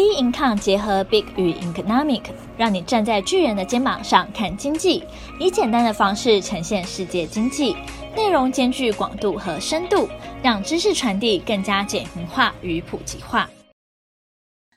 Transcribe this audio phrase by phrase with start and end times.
[0.00, 2.22] B Income 结合 Big 与 Economic，
[2.56, 5.04] 让你站在巨人的肩膀上看经济，
[5.38, 7.76] 以简单的方式呈现世界经济，
[8.16, 10.08] 内容兼具广度和深度，
[10.42, 13.50] 让知识传递更加简明化与普及化。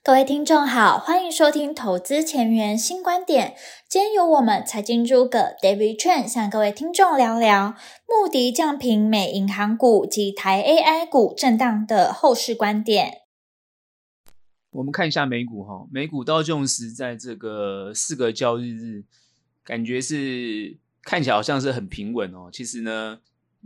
[0.03, 3.55] 各位听众好，欢迎收听投资前沿新观点。
[3.87, 13.22] 今天由我们财经诸葛 David Chen 向各位听众聊聊穆迪降评美银行股及台 AI 股震荡的后市观点。
[14.73, 19.03] 我们看一下美股哈，美股道琼斯在这个四个交易日，
[19.63, 22.49] 感觉是看起来好像是很平稳哦。
[22.51, 23.19] 其实呢，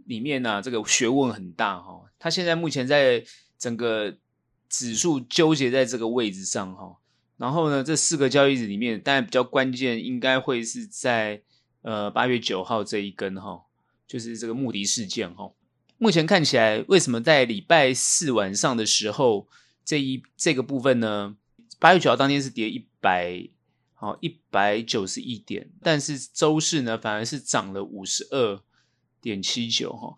[0.06, 2.04] 里面呢、啊、这个学问很大哈。
[2.20, 3.24] 它现在目前在
[3.58, 4.18] 整个
[4.68, 6.98] 指数纠结在这个位置上哈。
[7.38, 11.42] 然后呢，这四个交易日里面，当然比较关键应该会是在
[11.84, 13.62] 呃八月九号这一根哈，
[14.06, 15.50] 就是这个穆迪事件哈。
[15.98, 19.48] 目前看起来，为什么在礼拜四晚上的时候？
[19.88, 21.38] 这一这个部分呢，
[21.80, 23.48] 八月九号当天是跌一百，
[23.94, 28.60] 好一百九十一点，但是周四呢反而是涨了五十二
[29.22, 30.14] 点七九哈，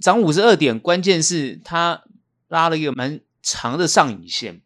[0.00, 2.02] 涨五十二点，关键是它
[2.48, 4.60] 拉了一个蛮长的上影线，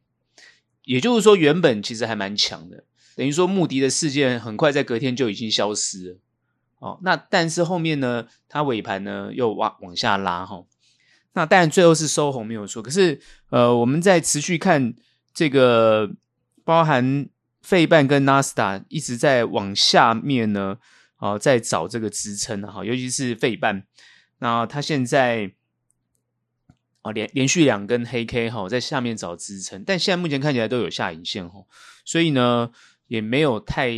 [0.85, 6.19] 也就是说原本其实还蛮强的，等于说穆迪的事件很快在隔天就已经消失了，
[6.79, 10.65] 哦，那但是后面呢，它尾盘呢又往往下拉哈。
[11.37, 13.21] 那当然最后是收红没有错，可是
[13.51, 14.95] 呃，我们在持续看
[15.35, 16.11] 这个，
[16.65, 17.29] 包含
[17.61, 20.79] 费半跟纳斯达一直在往下面呢，
[21.17, 23.85] 啊、在找这个支撑哈，尤其是费半，
[24.39, 25.53] 那它现在
[27.03, 31.61] 啊、连连续两根黑 K 哈，在下面找支撑，但现在目前看起来都有下影线哈，
[32.07, 32.71] 所以呢
[33.09, 33.93] 也没有太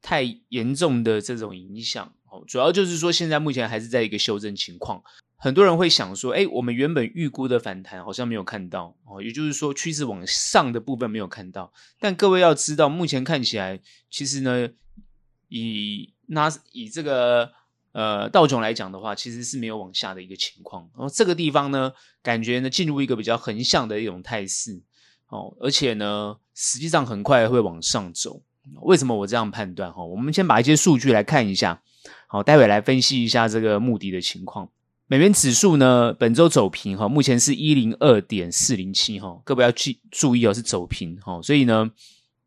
[0.00, 5.02] 太严重的这种影响哦，主要就是说现在目前还是在一个修正情况。
[5.36, 11.70] 很多人会想说，哎，我们原本预估的反弹好像没有看到哦，也就是说趋势往上的部分没有看到。
[12.00, 14.70] 但各位要知道，目前看起来，其实呢，
[15.48, 17.52] 以那以这个
[17.92, 20.88] 呃道琼来讲的话，其实是没有往下的一个情况。
[20.96, 21.92] 然后这个地方呢，
[22.22, 24.80] 感觉呢进入一个比较横向的一种态势
[25.28, 28.40] 哦，而且呢，实际上很快会往上走。
[28.80, 29.92] 为什么我这样判断？
[29.92, 31.82] 哈，我们先把一些数据来看一下，
[32.26, 34.70] 好，待会来分析一下这个目的的情况。
[35.06, 41.90] 美元指数呢，本周走平哈，目前是一零二点四零七哈，各位要去注意哦，是走平哈，所以呢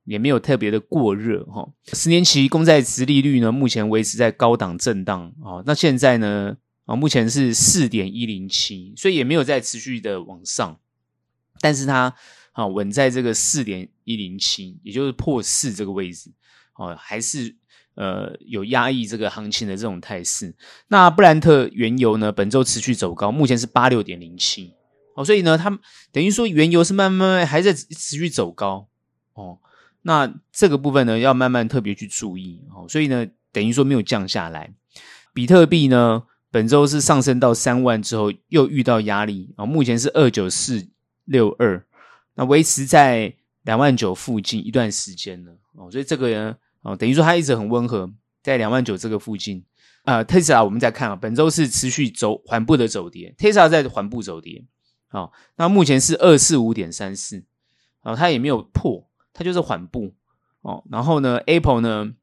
[0.05, 1.69] 也没有特别的过热哈。
[1.93, 10.79] 十年期公债殖利率呢，目前维持在高档震荡啊，那现在呢啊，目前是四点一零七，所以也没有再持续的往上，
[11.61, 12.15] 但是它
[12.53, 16.31] 啊稳在这个四点一零七，也就是破四这个位置
[16.75, 17.55] 哦，还是。
[17.97, 20.53] 呃，有压抑这个行情的这种态势。
[20.87, 24.71] 那布兰特原油呢，本周持续走高，目前是八六点零七。
[25.15, 25.79] 哦，所以呢，它
[26.11, 28.87] 等于说原油是慢慢慢还在持续走高。
[29.33, 29.57] 哦，
[30.03, 32.61] 那这个部分呢，要慢慢特别去注意。
[32.71, 34.71] 哦，所以呢，等于说没有降下来。
[35.33, 36.21] 比特币呢，
[36.51, 39.55] 本周是上升到三万之后，又遇到压力。
[39.57, 40.87] 哦，目前是二九四
[41.25, 41.83] 六二，
[42.35, 43.33] 那维持在
[43.63, 45.51] 两万九附近一段时间了。
[45.73, 46.55] 哦，所以这个人。
[46.87, 48.09] 哦，等于说它一直很温和，
[48.41, 49.65] 在两万九这个附近。
[50.05, 54.63] 呃，Tesla 我们再看啊，本周是持续走缓步的走跌，Tesla 在缓步走跌。
[55.09, 57.43] 好、哦，那目前是二四五点三四，
[58.03, 60.15] 哦，它也没有破，它就是缓步。
[60.61, 62.13] 哦，然后呢，Apple 呢，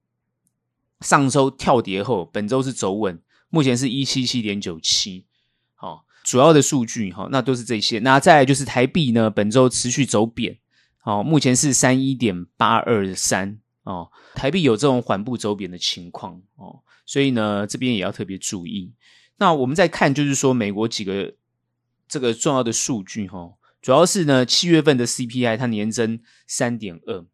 [1.03, 3.21] 上周跳跌后，本周是走稳，
[3.51, 5.27] 目前是一七七点九七。
[5.75, 7.99] 好，主要的数据哈、哦，那都是这些。
[7.99, 10.59] 那再来就是台币呢，本周持续走贬，
[10.97, 13.59] 好、哦，目前是三一点八二三。
[13.85, 18.93] 哦，台币有这种缓步走贬的情况哦，所以呢，这边也要特别注意。
[19.37, 21.35] 那我们再看，就是说美国几个
[22.09, 27.25] 这个重要的数据哈、哦，主要是呢，七月份的 CPI 它年增三点二，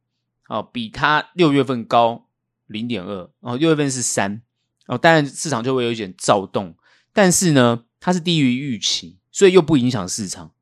[0.48, 2.26] 哦，比它六月份高
[2.66, 4.42] 零点二，哦，六月份是三，
[4.86, 6.74] 哦，当然市场就会有一点躁动，
[7.12, 10.52] 但是呢，它是低于预期，所以又不影响市场。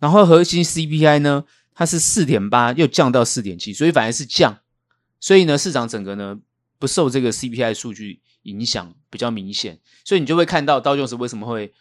[0.00, 1.44] 然后核心 CPI 呢，
[1.74, 4.58] 它是四点八，又降到四点七，所以反而是降。
[5.20, 6.40] 所以呢，市场整个呢
[6.78, 11.72] 不受这个 CPI 数据影响比较明显，所以你就会看到道琼斯为什么会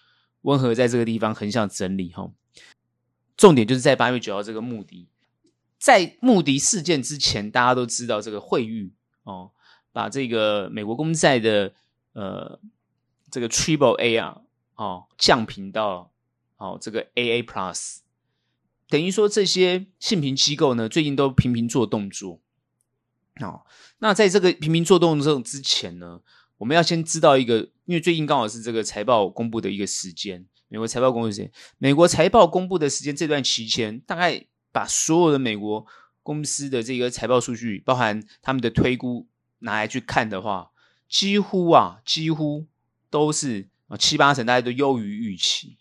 [0.42, 2.32] 温和在这个地方横向整理哈。
[3.38, 5.08] 重点就是在八月九号这个穆迪，
[5.78, 8.92] 在穆迪事件之前，大家都知道这个惠誉
[9.24, 9.52] 哦，
[9.92, 11.74] 把这个美国公债的
[12.14, 12.60] 呃
[13.30, 14.42] 这个 Triple A 啊
[14.74, 16.12] 哦降评到
[16.58, 18.00] 哦这个 AA Plus，
[18.90, 22.42] 等于说这些信评机构呢最近都频频做动作。
[23.42, 23.62] 哦，
[24.00, 26.20] 那在这个频频做动作之前呢，
[26.58, 35.86] 我们要先知道一个，因为最近刚好是这个财报公布的一个时间，美国财报公布时间，美国财报公布的时间这段期间，大概把所有的美国
[36.24, 39.28] 公司的这个财报数据，包含他们的推估
[39.60, 40.72] 拿来去看的话，
[41.08, 42.66] 几乎啊，几乎
[43.10, 45.78] 都是啊七八成，大家都优于预期。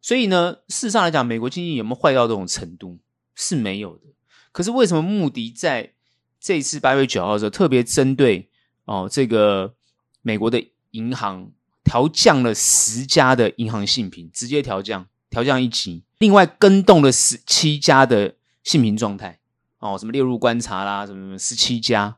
[0.00, 2.98] 所以呢，事实上来讲，美国经济有没有坏到这种程度？
[3.34, 4.04] 是没有的。
[4.50, 5.94] 可是为什么穆迪在
[6.42, 8.48] 这次八月九号的时候，特别针对
[8.84, 9.74] 哦这个
[10.22, 11.52] 美国的银行
[11.84, 18.34] 调降了十家的银行信评，直接调降，调降一级，另外跟动了十七家的
[18.64, 19.38] 信评状态，
[19.78, 22.16] 哦，什么列入观察啦，什么什么十七家，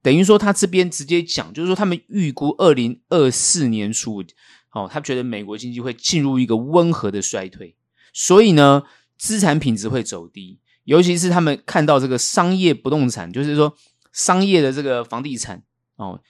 [0.00, 4.24] 等于说他这边直接讲，就是说他们预估二零二四年初，
[4.72, 7.76] 哦，他觉得美国经济会进入一个温和的衰退，
[8.14, 8.84] 所以呢，
[9.18, 10.60] 资产品质会走低。
[10.86, 13.76] 尤其是他们看到这个商业不动产，就是说
[14.12, 15.64] 商业的这个房地产
[15.96, 16.22] 哦，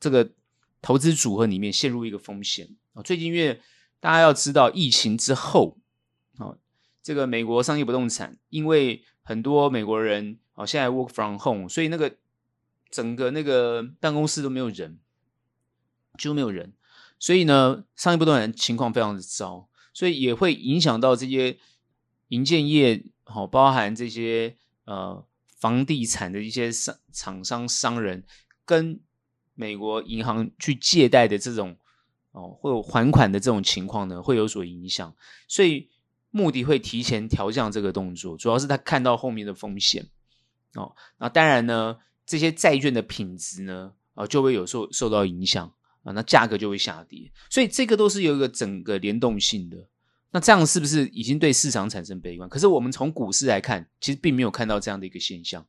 [0.00, 0.32] 这个
[0.80, 3.02] 投资组合里面陷入一个风险哦。
[3.02, 3.60] 最近因为
[4.00, 5.76] 大家要知道疫情之后
[6.38, 6.56] 哦，
[7.02, 12.16] 这个美国商业不动产，因为很多美国人哦现在 work from home，所以那个
[12.90, 14.98] 整个那个办公室都没有人，
[16.16, 16.72] 几乎没有人，
[17.18, 21.58] 所以呢，商业不动产情况非常的糟，所以也会影响到这些
[22.28, 23.04] 营建业。
[23.30, 25.24] 好，包含这些呃
[25.58, 28.24] 房地产的一些商厂商商人
[28.64, 29.00] 跟
[29.54, 31.76] 美国银行去借贷的这种
[32.32, 35.14] 哦，会有还款的这种情况呢，会有所影响。
[35.46, 35.88] 所以
[36.30, 40.08] 穆迪会提前调降这个动作，主要是他看到后面的风险
[40.74, 40.94] 哦。
[41.18, 45.72] 那当然呢，这些债券的品质呢，啊就会有受受到影响
[46.02, 47.30] 啊，那价格就会下跌。
[47.48, 49.88] 所以这个都是有一个整个联动性的。
[50.32, 52.48] 那这样是不是已经对市场产生悲观？
[52.48, 55.66] 可是我们从股市来看，其实并没有看到这样的一个现象。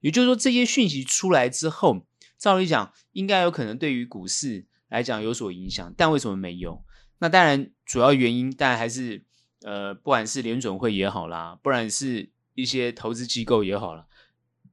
[0.00, 2.04] 也就是说，这些讯息出来之后，
[2.36, 6.84] 照理讲应该有可能对于股市来讲有所影响，但为什么没有？
[7.18, 9.24] 那当然，主要原因当然还是
[9.62, 14.06] 呃，不管是联准会也好啦，不然是一些投资机构也好啦，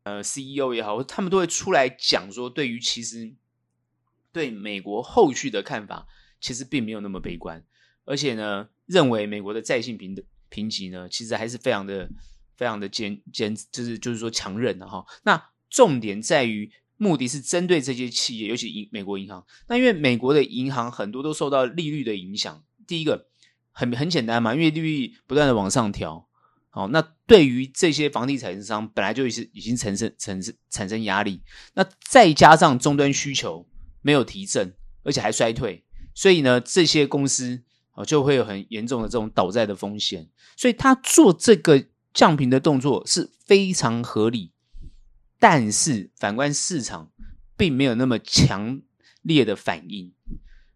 [0.01, 3.31] 呃，CEO 也好，他们都会出来讲说，对于其实
[4.31, 6.07] 对美国后续的看法，
[6.41, 7.63] 其实并没有那么悲观。
[8.05, 12.09] 而且呢，认为美国的债信评的评级呢，其实还是非常的、
[12.57, 15.05] 非常的坚坚，就是就是说强韧的哈。
[15.23, 15.39] 那
[15.69, 19.45] 重点在于，目的是针对这些企业，尤其银美国银行。
[19.67, 22.63] 那因为美国的银行很多都受到利率的影响。
[22.87, 23.27] 第一个
[23.71, 26.27] 很很简单嘛，因为利率不断的往上调，
[26.71, 31.43] 好，那对于这些房地产商本来就已经已经产生产生产生压力。
[31.75, 33.69] 那再加上终端需求
[34.01, 37.63] 没有提振，而且还衰退，所以呢，这些公司。
[38.05, 44.51] 就会有很严重的这种倒债的风险，所以他做这个降频的动作是非常合理。
[45.39, 47.11] 但是反观市场，
[47.55, 48.81] 并没有那么强
[49.21, 50.13] 烈的反应。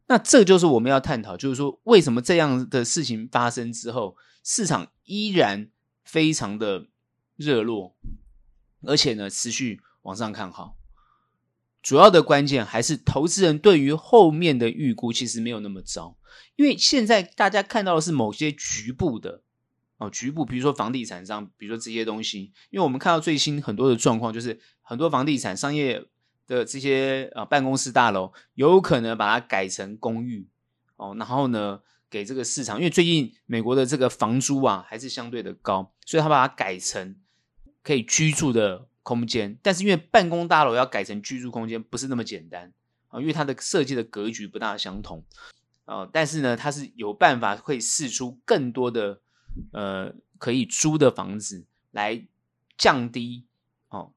[0.08, 5.70] 那这就是我们要探讨，就是说为什么这样的事情发生之后，市场依然
[6.04, 6.88] 非常的
[7.36, 7.96] 热络，
[8.84, 10.78] 而且呢持续往上看好。
[11.82, 16.16] 主要的关键还是投资人对于后面的预估其实没有那么糟。
[16.56, 19.42] 因为现在大家看到的是某些局部的
[19.98, 22.52] 哦，局部，比如说房地产商，比如说这些东西。
[22.70, 26.04] 因为我们看到最新很多的状况，就是很多房地产商业
[26.46, 30.48] 的这些呃办公室大楼，有可能把它改成公寓
[30.98, 37.16] 哦，然后呢给这个市场，因为最近美国的这个房租啊还是相对的高，所以他把它改成
[37.82, 39.58] 可以居住的空间。
[39.62, 42.74] 但是因为办公大楼要改成居住空间不是那么简单
[43.08, 45.24] 啊，因为它的设计的格局不大相同。
[45.86, 49.20] 哦，但是呢，它是有办法会释出更多的
[49.74, 52.26] 呃可以租的房子来
[52.78, 53.46] 降低
[53.90, 54.14] 哦，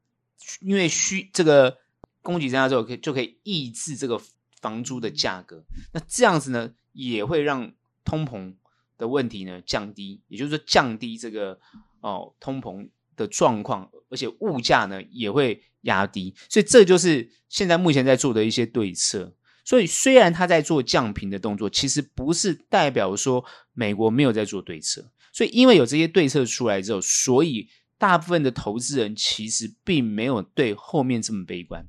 [0.61, 1.79] 因为需这个
[2.23, 4.21] 供给增加之后，可以就可以抑制这个
[4.61, 5.65] 房租的价格。
[5.93, 7.73] 那这样子呢，也会让
[8.05, 8.55] 通膨
[8.97, 11.59] 的问题呢降低，也就是说降低这个
[12.01, 16.33] 哦通膨的状况，而且物价呢也会压低。
[16.49, 19.35] 所以这就是现在目前在做的一些对策。
[19.67, 23.45] 所以，虽然他在做降频的动作，其实不是代表说
[23.75, 25.11] 美国没有在做对策。
[25.33, 27.69] 所以，因为有这些对策出来之后，所以
[27.99, 31.85] 大部分的投资人其实并没有对后面这么悲观。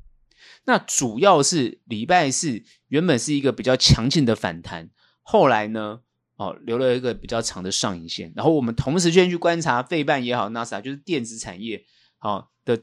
[0.65, 4.89] 那主要是礼拜四原本是一个比较强劲的反弹，
[5.22, 6.01] 后来呢，
[6.38, 8.34] 哦，留了一个比较长的上影线。
[8.36, 11.86] 然后我们同时间去观察费半也好，纳斯达就是电子产业
[12.17, 12.81] 好的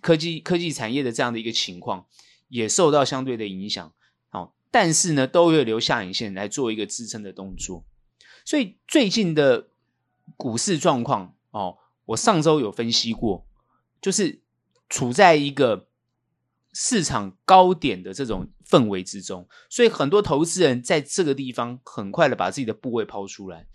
[0.00, 2.06] 科技科技产业的这样的一个情况，
[2.48, 3.92] 也受到相对的影响。
[4.78, 7.82] 但是呢，都会留下影线来做一个支撑的动作，
[8.44, 9.68] 所以最近的
[10.36, 13.46] 股市状况哦，我上周有分析过，
[14.02, 14.42] 就是
[14.90, 15.88] 处在一个
[16.74, 23.66] 市场高点的这种氛围之中，所以很多投资人在这个地方很快的把自己的部位抛出来，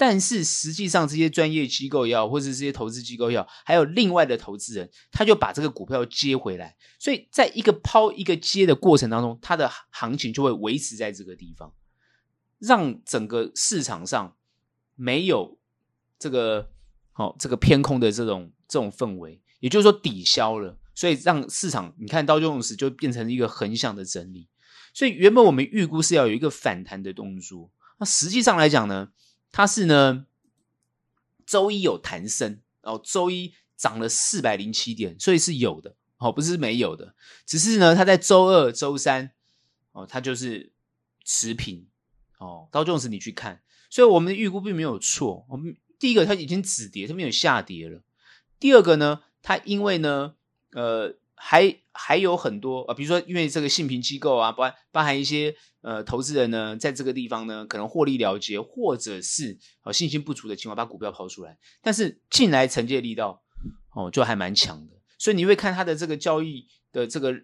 [0.00, 11.74] 但是实际上这些专业机构也好，或者这些投资机构也好，还有另外的投资人，他就把这个股票接回来，所以在一个抛一个接的过程当中，它的行情就会维持在这个地方，
[12.58, 14.34] 让整个市场上
[14.94, 15.58] 没有
[16.18, 16.70] 这个
[17.12, 20.78] 好、哦、这个偏空的这种这种氛围，也就是说抵消了。
[20.94, 24.48] 所以让市场，你看道琼斯就变成一个横向的整理。
[24.94, 29.10] 所以原本我们预估是要有一个反弹的动作，那实际上来讲呢，
[29.52, 30.26] 它是呢
[31.46, 37.14] 周一有弹升，然后周一涨了四百零七点，所以是有的，哦，不是没有的，
[37.46, 39.32] 只是呢它在周二、周三
[39.92, 40.72] 哦，它就是
[41.24, 41.86] 持平
[42.38, 42.68] 哦。
[42.70, 45.46] 道琼斯你去看，所以我们的预估并没有错。
[45.48, 48.02] 我们第一个它已经止跌，它没有下跌了。
[48.58, 50.34] 第二个呢，它因为呢。
[50.72, 63.42] 呃，还还有很多啊，比如说，因为这个信评机构啊，包包含一些呃投资人呢，在这个地方呢，可能获利了结，或者是啊信心不足的情况，把股票抛出来，但是进来承接力道
[63.94, 67.34] 哦，就还蛮强的，所以你会看它的这个交易的这个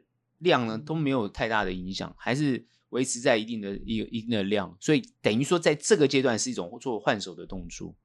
[0.40, 7.96] 量呢，都没有太大的影响，还是维持在一定的一一定的量，所以等于说在这个阶段是一种做换手的动作。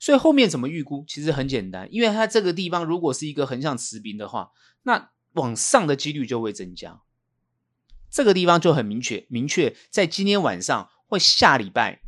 [0.00, 1.04] 所以后面怎么预估？
[1.06, 4.50] 其实很简单，因为它这个地方如果是一个横向持平的话，
[4.82, 7.00] 那往上的几率就会增加。
[8.10, 12.02] 这个地方就很明确，明确在今天晚上或下礼拜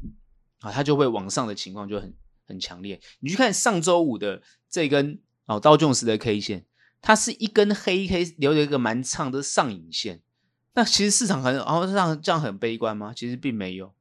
[0.61, 2.14] 啊，它就会往上的情况就很
[2.47, 3.00] 很强烈。
[3.21, 6.67] 你去看上周五的这根哦道琼斯的 K 线，
[7.00, 10.23] 它是一根黑 K 留了一个蛮长的上影线。
[10.75, 13.12] 那其实市场很哦这样这样很悲观吗？
[13.14, 13.95] 其实并没有，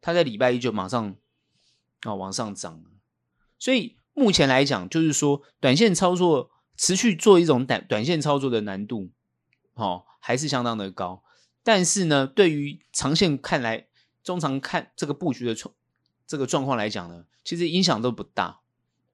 [0.00, 1.16] 它在礼拜一就马上
[2.02, 2.84] 啊往上涨。
[3.58, 6.50] 所以目前来讲，就是说，短线操作
[6.82, 9.08] 持续做一种短短线操作的难度，
[9.74, 11.22] 哦，还是相当的高。
[11.62, 13.86] 但是呢，对于长线看来，
[14.24, 15.72] 中长看这个布局的状
[16.26, 18.58] 这个状况来讲呢，其实影响都不大，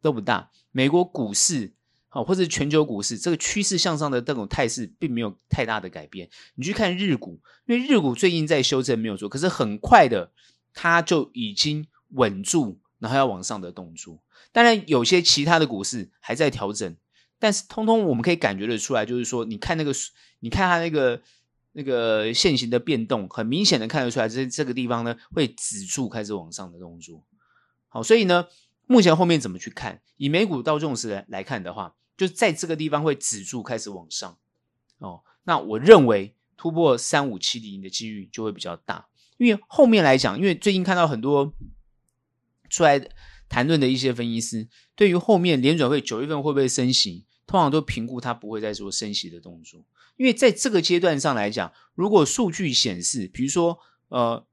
[0.00, 0.50] 都不大。
[0.70, 1.74] 美国股市，
[2.08, 6.30] 好，或者全球股市，这个趋势向上的这种态势，并没有太大的改变。
[6.54, 10.32] 你去看日股，因为日股最近在修正，没有做，可是很快的，
[10.72, 14.22] 它就已经稳住，然后要往上的动作。
[14.52, 16.96] 当然，有些其他的股市还在调整，
[17.38, 19.92] 但是通通我们可以感觉得出来，就是说，你看那个，
[20.40, 21.22] 你看它那个
[21.72, 27.24] 那个线型的变动，很明显的看得出来，这这个地方呢会止住开始往上的动作。
[27.88, 28.46] 好，所以呢，
[28.86, 30.02] 目前后面怎么去看？
[30.16, 34.36] 以美股道琼斯来来看的话，就在这个地方会止住开始往上。
[34.98, 41.54] 哦，那我认为突破三五七零的几率就会比较大，因为后面来讲，因为最近看到很多
[42.68, 43.08] 出来。
[43.50, 49.82] 谈论的一些分析师对于后面联准会九月份会不会升息，通常都评估它不会再做升息的动作，
[50.18, 53.76] 因为在这个阶段上来讲，如果数据显示，比如说
[54.08, 54.46] 呃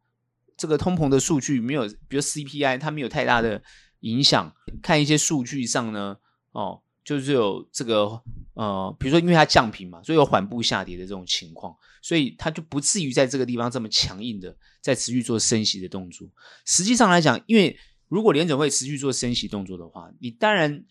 [0.56, 3.62] 这个通膨的数据没有，比如 CPI 它没有太大的
[4.00, 6.16] 影响，看一些数据上呢，
[6.54, 8.22] 哦就是有这个
[8.54, 16.26] 呃比如说因为它降频嘛，所以有缓步下跌的这种情况，所以它就不至于在这个地方这么强硬的在持续做升息的动作。
[16.64, 20.86] 实际上来讲，因为如果联准会持续做升息动作的话，你当然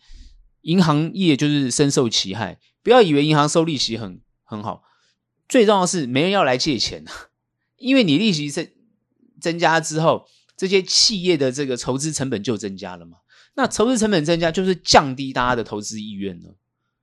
[0.65, 2.59] 银行业就是深受其害。
[2.83, 4.83] 不要以为银行收利息很很好，
[5.47, 7.03] 最重要是没人要来借钱，
[7.77, 8.67] 因为你利息增
[9.39, 13.17] 增加之后，这些企业的这个筹资成本就增加了嘛。
[13.55, 16.55] 那筹资成本增加，就是降低大家的投资意愿了。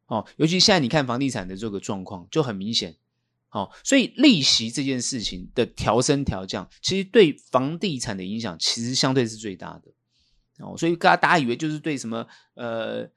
[0.06, 2.96] 哦，尤其现在你看房地产的这个状况就很明显。
[3.50, 9.90] 哦，所以利息这件事情的调升调降，其实对房地产的影响其实相对是最大的。
[10.64, 13.08] 哦，所以大家大家以为就是对什么呃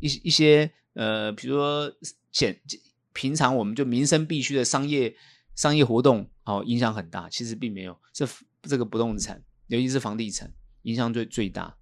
[0.00, 1.92] 一一些呃，比如说
[2.30, 2.60] 简
[3.12, 5.14] 平常我们就民生必须的商业
[5.54, 8.26] 商业活动哦影响很大，其实并没有，这
[8.62, 10.52] 这个不动产，尤其是房地产
[10.82, 11.76] 影响最最大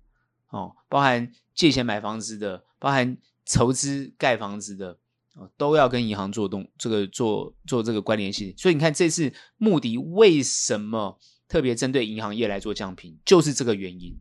[0.49, 4.99] 哦，包含借钱买房子的，包含筹资盖房子的
[5.35, 8.55] 哦，都要跟银行做动这个做做这个关联性。
[8.57, 14.19] 所以你看这次穆迪为什么特别针对银行业来做降评，就是这个原因。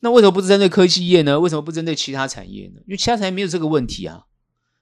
[0.00, 1.40] 那为什么不针对科技业呢？
[1.40, 2.80] 为什么不针对其他产业呢？
[2.86, 4.26] 因为其他产业没有这个问题啊。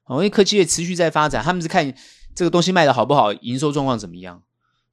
[0.05, 1.95] 哦，因为科技业持续在发展，他们是看
[2.35, 4.43] 这个东西卖的好不好，营收状况怎么样，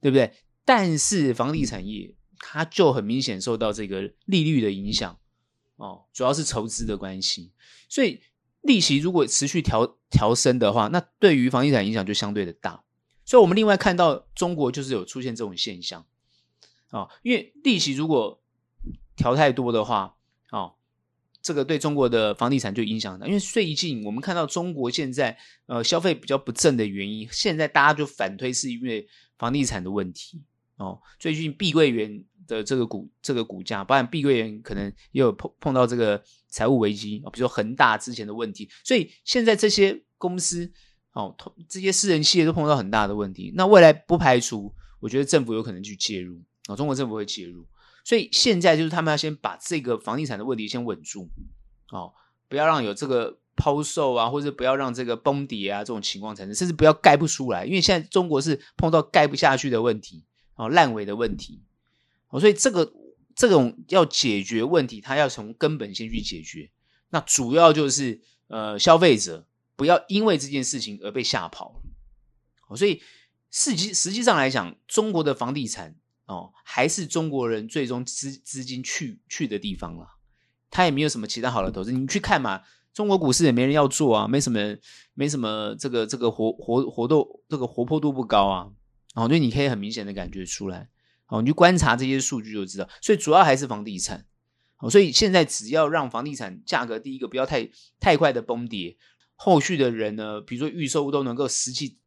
[0.00, 0.32] 对不对？
[0.64, 5.18] 但是房地产业它就很明显受到这个利率的影响
[5.76, 7.52] 哦，主要是筹资的关系。
[7.88, 8.20] 所以
[8.62, 12.82] 利息如果持续调调升的话，那对于房地产影响就相对的大。
[13.24, 16.06] 所以我们另外看到中国就是有出现这种现象
[16.88, 18.41] 啊，哦，因为利息如果
[19.22, 20.16] 调太多的话，
[20.50, 20.74] 哦，
[21.40, 23.24] 这个对中国的房地产就影响大。
[23.24, 29.06] 因为最近我们看到中国现在呃消费比较不振的原因，现在大家就反推是因为
[29.38, 30.42] 房地产的问题
[30.76, 31.00] 哦。
[31.20, 40.68] 最近碧桂园的这个股这个股价，包含碧桂园可能也有碰碰到这个财务危机，比如说恒大之前的问题，所以现在这些公司
[41.12, 41.32] 哦，
[41.68, 43.52] 这些私人企业都碰到很大的问题。
[43.54, 47.64] 那未来不排除，我觉得政府有可能去介入啊，中国政府会介入。
[48.04, 51.28] 所以现在就是他们要先把这个房地产的问题先稳住，
[51.90, 52.12] 哦，
[52.48, 60.24] 不要让有这个抛售啊，或者不要让这个崩跌啊这种情况产生，甚至不要盖不出来，因为现在中国是碰到盖不下去的问题，
[60.56, 61.62] 哦，烂尾的问题，
[62.30, 62.92] 哦，所以这个
[63.36, 66.70] 这种要解决问题，它要从根本先去解决。
[67.10, 71.80] 那主要就是呃，消费者不要因为这件事情而被吓跑，
[72.66, 73.00] 哦，所以
[73.50, 75.94] 实际实际上来讲，中国的房地产。
[76.26, 80.06] 哦，还是中国人最终资资金去去的地方了，
[80.70, 81.90] 他也没有什么其他好的投资。
[81.92, 82.62] 你去看嘛，
[82.94, 84.58] 中国股市也没人要做啊，没什么，
[85.14, 88.70] 没什么这个这个活活活动，这个活泼度不高啊。
[89.14, 90.88] 哦，所以你可以很明显的感觉出来。
[91.26, 92.88] 哦，你去观察这些数据就知道。
[93.02, 94.24] 所以主要还是房地产。
[94.90, 97.68] 所以现在只要让房地产价格第一个不要太
[98.00, 98.96] 太快的崩跌，
[99.34, 101.98] 后续的人呢，比如说预售都能够实际。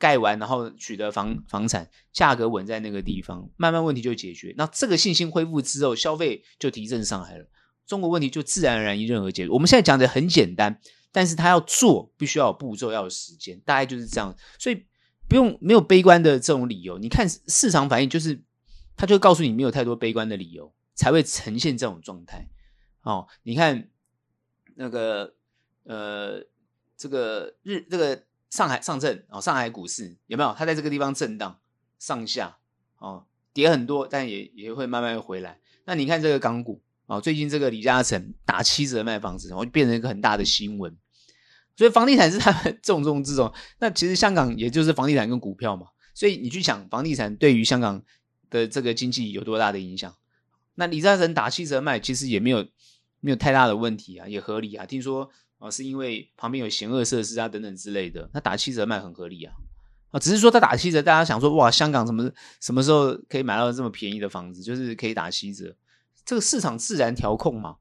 [0.00, 4.54] 盖完，然后取得房房产，价格稳在那个地方，慢慢问题就解决。
[4.56, 7.46] 那这个信心恢复之后，消费就提振上来了，
[7.86, 9.46] 中国问题就自然而然迎刃而解。
[9.50, 10.80] 我们现在讲的很简单，
[11.12, 14.34] 但是他要做，必须要有步骤，要有时间，大概就是这样。
[14.58, 14.86] 所以
[15.28, 16.96] 不用没有悲观的这种理由。
[16.96, 18.42] 你看市场反应，就是
[18.96, 22.48] 他就告诉你没有太多悲观的理由，才会呈现这种状态。
[23.02, 23.90] 哦，你看
[24.76, 25.34] 那个
[25.84, 26.42] 呃，
[26.96, 28.24] 这个日这个。
[28.50, 30.52] 上海上证哦，上海股市有没有？
[30.58, 31.60] 它在这个地方震荡
[32.00, 32.58] 上下
[32.98, 35.60] 哦，跌很多，但也也会慢慢回来。
[35.84, 40.96] 那你看这个港股哦，最近这个李嘉诚打七折卖房子，然后变成一个很大的新闻。
[41.76, 43.52] 所以房地产是他们 重中之重。
[43.78, 48.02] 那其实香港也就是房地产跟股票嘛，所以你去想房地产对于香港
[48.50, 50.12] 的这个经济有多大的影响？
[50.74, 52.66] 那李嘉诚打七折卖，其实也没有
[53.20, 54.84] 没有太大的问题啊，也合理啊。
[54.84, 55.30] 听说。
[55.60, 59.54] 哦，是因为旁边有嫌恶设施啊，等等之类的，他打七折卖很合理啊。
[60.10, 62.28] 啊，只是说他打七折，大家想说哇，香港什么
[62.60, 64.62] 什么时候可以买到这么便宜的房子？
[64.62, 65.76] 就是可以打七折，
[66.24, 67.76] 这个市场自然调控嘛。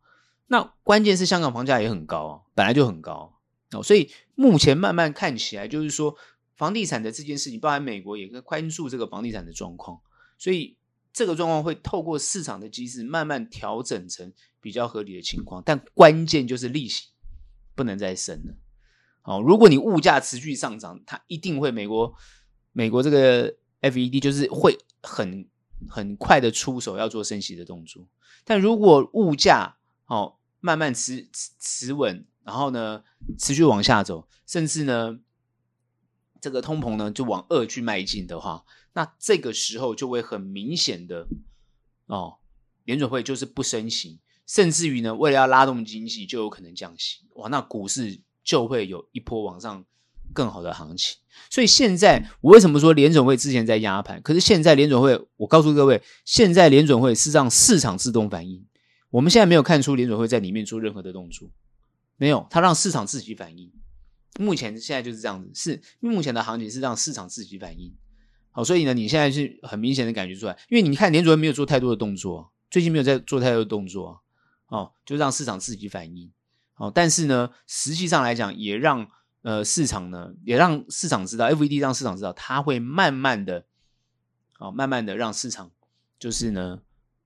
[0.47, 3.39] 那关键是香港房价也很高啊，本来就很高
[3.71, 6.15] 哦，所以目前慢慢看起来，就是说
[6.55, 9.99] 房地产的这件事情，包含美国也会关注这个房地产的状况，
[10.37, 10.75] 所以
[11.13, 17.07] 这个状况会透过市场的机制慢慢调整成比较合理的情况，但关键就是利息。
[17.79, 18.53] 不能再升了。
[19.21, 22.13] 好，如果你物价持续上涨，它一定会美国
[22.73, 25.47] 美国这个 FED 就是会很
[25.87, 28.05] 很快的出手要做升息的动作。
[28.43, 33.01] 但如果物价哦慢慢持持持稳，然后呢
[33.37, 35.17] 持续往下走，甚至呢
[36.41, 41.29] 这个通膨呢就往二去迈进的话，那这个时候就会很明显的
[42.07, 42.39] 哦，
[42.83, 44.19] 联准会就是不升息。
[44.49, 49.85] 甚至于呢，为了要拉动经济，就有可能降息，哇，那股市就会有一波往上
[50.33, 51.17] 更好的行情。
[51.51, 54.19] 所以现在我为什么说联准会之前在压盘？
[54.23, 58.65] 可是现在联准会，我告诉各位，现在联准会是让市场自动反应。
[59.11, 61.47] 我们现在没有看出联准会在里面做任何的动作，
[62.17, 63.71] 没有，它让市场自己反应。
[64.39, 67.93] 目前现在就是这样子，是目前的行情是让市场自己反应。
[68.49, 74.19] 好，所以呢，你现在是很明显的感觉出来，因为你看联准会没有做太多的动作，最近没有在做太多的动作。
[74.69, 76.31] 哦，就让市场自己反应。
[76.77, 79.05] 哦，但是呢，实际上来讲，也让
[79.41, 83.65] 呃市场呢，也让市场知道，FED 让市场知道，它会慢慢的，
[84.59, 85.69] 哦，慢慢的让市场，
[86.17, 86.79] 就是呢，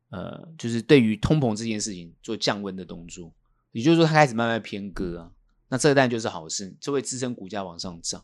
[0.09, 3.31] 呃，就是对于通膨这件事情做降温的动作。
[3.71, 5.31] 也就是说，它开始慢慢偏鸽啊。
[5.69, 8.23] 那这个当然就是好事，就会支撑股价往上涨。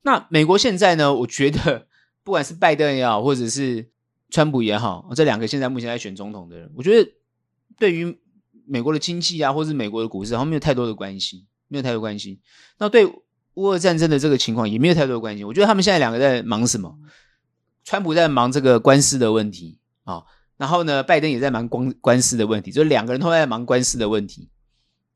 [0.00, 1.86] 那美国现在呢，我觉得
[2.24, 3.90] 不管是拜登也好，或者是
[4.30, 7.10] 川普也好，这两个现在目前在选总统的人，我觉得
[7.76, 8.18] 对于
[8.68, 12.40] 美国的经济啊，或是美国的股市，好像没有太多的关系，没有太多关系。
[12.78, 13.06] 那对
[13.54, 15.44] 乌俄战争的这个情况也没有太多的关系。
[15.44, 16.96] 我觉得他们现在两个在忙什么？
[17.84, 20.22] 川普在忙这个官司的问题啊、
[20.56, 24.50] 然后呢，拜登也在忙官官司的问题，就两个人都在忙官司的问题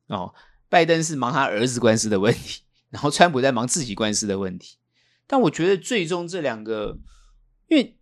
[0.08, 0.34] 哦。
[0.68, 4.76] 拜登是忙他儿子官司的问题，然后川普在忙自己官司的问题。
[5.26, 6.98] 但我觉得最终这两个，
[7.68, 7.98] 因为。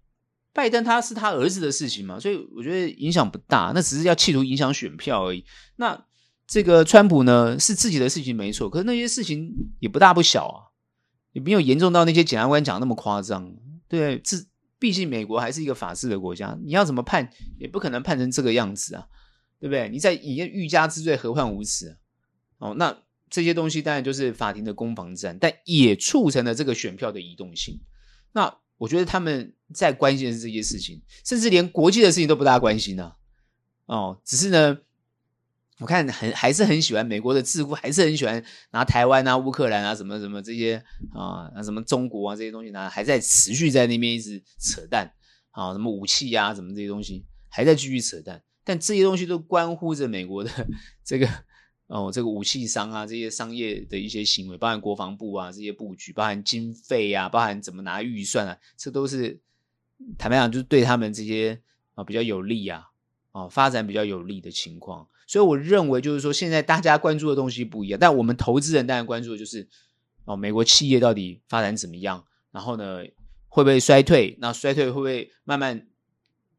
[0.52, 5.44] 拜登他是他儿子的事情嘛，所以我觉得影响不大，那只是要企图影响选票而已。
[5.76, 6.06] 那
[6.44, 10.58] 这个川普呢，是自己的事情没错，可是那些事情也不大不小啊，
[11.32, 13.54] 也没有严重到那些检察官讲那么夸张。
[13.86, 14.36] 对，这
[14.80, 19.06] 毕竟美国还是一个法治的国家，你要怎么判也不可能判成这个样子啊，
[19.60, 19.88] 对不对？
[19.88, 21.90] 你在以欲加之罪，何患无辞
[22.58, 22.70] 啊？
[22.70, 27.80] 哦，那这些东西当然就是法庭的攻防战，但也促成了这个选票的移动性。
[28.32, 29.54] 那我觉得他们。
[29.72, 33.12] 在关心的是这些事情，甚至连国际的事情都不大关心呢、
[33.86, 34.78] 哦，只是呢，
[35.78, 45.12] 我看很还是很喜欢美国的智库，还是很喜欢拿台湾啊、乌克兰啊什么什么这些啊，那什么中国啊这些东西呢，还在持续在那边一直扯淡
[45.50, 50.50] 啊，什么武器啊，什么这些东西还在继续扯淡，但这些东西都关乎着美国的
[51.04, 51.28] 这个。
[51.92, 59.40] 哦，这个武器商啊，这些商业的一些行为，包含国防部啊这些布局，包含经费啊，包含怎么拿预算啊，这都是
[60.18, 61.60] 坦白讲，就是对他们这些
[61.94, 62.88] 啊比较有利啊，
[63.32, 65.08] 啊发展比较有利的情况。
[65.26, 69.68] 所以我认为，就是说现在大家关注的东西不一样，但我们投资人当然关注的就是
[70.24, 73.00] 哦，美国企业到底发展怎么样，然后呢
[73.48, 74.36] 会不会衰退？
[74.40, 75.86] 那衰退会不会慢慢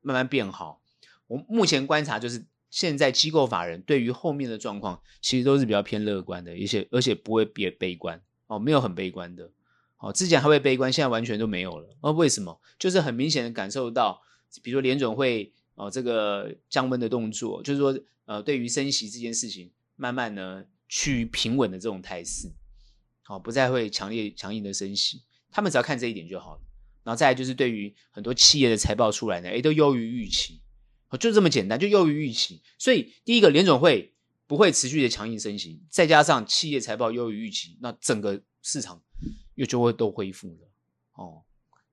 [0.02, 0.82] 慢慢变好？
[1.28, 2.46] 我目前观察就是。
[2.72, 9.52] 现在机构法人对于后面的状况，其实都是比较偏乐观的，而且而且不会别悲观哦，没有很悲观的
[10.02, 10.12] 哦。
[10.12, 11.98] 之前还会悲观，现在完全都没有了。
[12.02, 12.60] 哦，为什么？
[12.78, 14.22] 就是很明显的感受到，
[14.62, 22.52] 比如说联准会哦这个降温的动作，就是说呃对于升息这件事情，慢慢呢趋于平稳的这种态势，
[23.28, 26.62] 哦不再会强烈强硬的升息，他们只要看这一点就好了。
[27.04, 30.62] 然后再来就是对于很多企业的财报出来呢，诶都优于预期。
[31.20, 32.62] 就这么简单，就优于预期。
[32.78, 34.14] 所以第一个联准会
[34.48, 39.02] 不会持续的强硬升息，再加上企业财报优于预期，那整个市场
[39.62, 40.68] 又就会都恢复了。
[41.14, 41.44] 哦，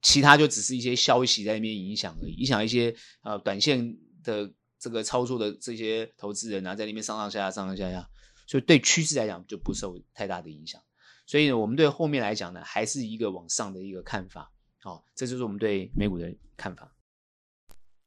[0.00, 8.08] 其他就只是一些消息在那边影响而已，影响一些呃短线的这个操作的这些投资人啊，在那边上上下下上上下下，
[8.46, 10.80] 所以对趋势来讲就不受太大的影响。
[11.26, 14.50] 所以呢，我们对后面来讲呢，还是一个往上的一个看法。
[14.84, 16.94] 哦，这就是我们对美股的看法。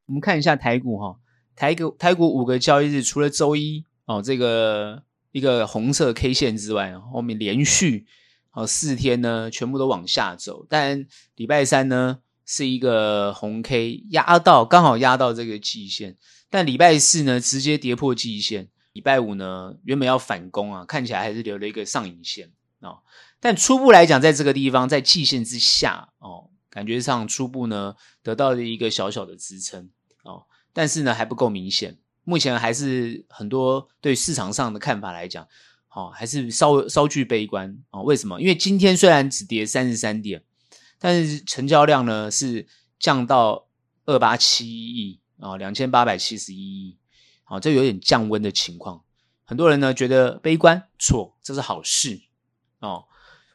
[0.08, 1.19] 我们看一下台股哈，
[1.56, 8.08] 台股台股五个交易日，除了周一哦这个一个红色 K 线之外，后面连续
[8.52, 16.18] 哦四天呢全部都往下走，但礼拜三呢是一个红 K 压到刚好压到这个季线，
[16.50, 23.00] 但礼拜四呢直接跌破季线，礼拜五呢原本要反攻啊，看起来还是留了一个上影线哦，
[23.40, 29.90] 但初步来讲，在这个地方在季线之下哦，感觉上初步呢得到了一个小小的支撑。
[30.24, 35.48] 哦，但是呢还不够明显，目前还是很多对市场上的看法来讲，
[35.93, 38.01] 哦，还是稍稍具悲观哦。
[38.04, 38.39] 为什么？
[38.39, 40.41] 因为今天虽然只跌三十三点，
[40.97, 42.65] 但是成交量呢是
[42.97, 43.67] 降到
[44.06, 46.97] 二八七亿啊，两千八百七十一亿，
[47.43, 49.04] 好，这有点降温的情况。
[49.43, 52.21] 很多人呢觉得悲观，错，这是好事
[52.80, 53.06] 哦。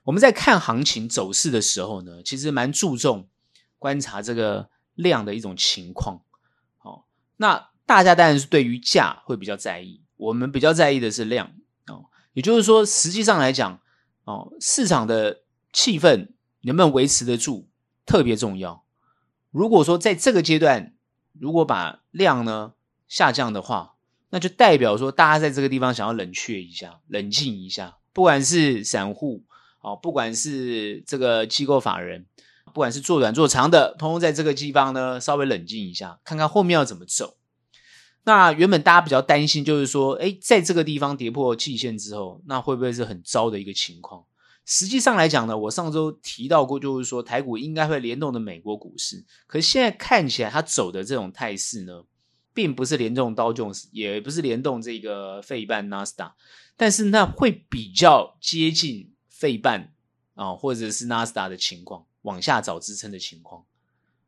[0.05, 3.29] 我们在看行情走势的时候呢，其实蛮注重
[3.79, 6.21] 观察这个量的一种情况。
[6.77, 7.07] 好
[7.39, 11.51] 那大家当然是对于价会比较在意，我们比较在意的是量。
[12.37, 13.81] 也就是说，实际上来讲
[14.25, 15.41] 哦，市场的
[15.73, 16.29] 气氛
[16.61, 17.67] 能不能维持得住
[18.05, 18.85] 特别重要。
[19.51, 20.93] 如果说在这个阶段，
[21.33, 22.75] 如果把量呢
[23.09, 23.95] 下降的话，
[24.29, 29.45] 那就代表说大家在这个地方想要冷却一下、冷静一下，不管是散户
[29.81, 32.27] 哦，不管是这个机构法人。
[32.75, 37.36] 不管是做短做长的，通通在这个地方呢，稍微冷静一下，看看后面要怎么走。
[38.27, 44.25] 那原本大家比较担心，就是说，诶，在这个地方跌破季线之后，那会不会是很糟的一个情况？
[44.65, 52.03] 实际上来讲呢，我上周提到过，就是说台股应该会联动的美国股市，可是现在看起来它走的这种态势呢，
[52.53, 56.35] 并不是联动道琼斯，也不是联动这个费半纳斯达，
[56.77, 59.93] 但是那会比较接近费半
[60.35, 62.05] 啊，或者是纳斯达的情况。
[62.23, 63.65] 往下找支撑的情况，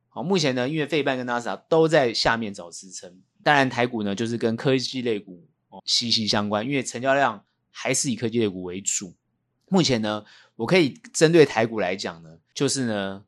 [0.09, 9.15] 好，目前呢，因为费半跟纳斯达都在下面找支撑，当然台股呢就是跟科技类股哦息息相关，因为成交量还是以科技类股为主。
[9.71, 10.23] 目前呢，
[10.55, 13.25] 我可以针对台股来讲呢，就是呢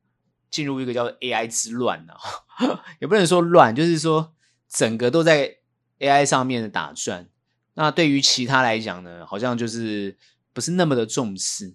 [0.50, 4.34] 进入一个叫 AI 之乱啊， 也不能说乱，就是说
[4.68, 5.56] 整个都在
[6.00, 7.26] AI 上面的打转。
[7.72, 10.18] 那对于其他来讲呢，好像就是
[10.52, 11.72] 不是那么的重视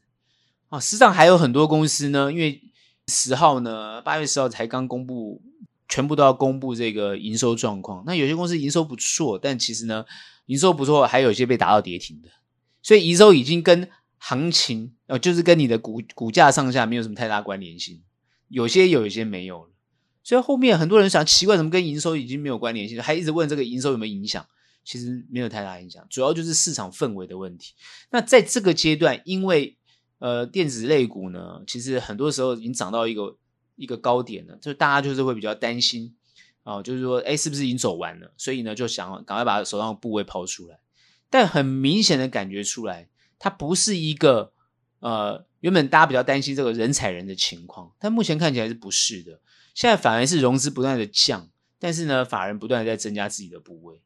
[0.70, 0.80] 啊。
[0.80, 2.62] 实际上还有很多公司呢，因为
[3.08, 5.42] 十号呢，八月十号才刚公布，
[5.88, 8.04] 全部都要公布这个营收状况。
[8.06, 10.06] 那有些公司营收不错，但其实呢，
[10.46, 12.30] 营收不错，还有一些被打到跌停的。
[12.82, 18.02] 所以营收已经跟行情，呃，就是跟你的股股价上下没有什么太大关联性。
[18.48, 19.72] 有些有，一些没有了。
[20.24, 24.46] 所以后面很多人想奇怪，怎么跟营收已经没有关联性，还一直问这个营收有没有影响？
[24.84, 27.74] 其实没有太大影响，主要就是市场氛围的问题。
[28.12, 29.76] 那在这个阶段，因为
[30.20, 33.36] 呃，电子类股呢，其实很多时候已经涨到一个
[33.76, 36.16] 一个高点了，就大家就是会比较担心
[36.64, 38.34] 啊、就是说，哎，是不是已经走完了？
[38.38, 40.80] 所以呢，就想赶快把手上的部位抛出来。
[41.30, 43.08] 但很明显的感觉出来，
[43.38, 44.52] 它不是一个
[45.00, 49.40] 呃，原本大家比较担心这个人踩人的情况，但目前看起来是不是的。
[49.74, 54.02] 现在反而是融资不断的降，但是呢，法人不断的在增加自己的部位，